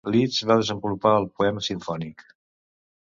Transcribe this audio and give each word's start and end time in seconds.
Liszt 0.13 0.45
va 0.51 0.55
desenvolupar 0.61 1.11
el 1.19 1.29
poema 1.41 1.63
simfònic. 1.71 2.25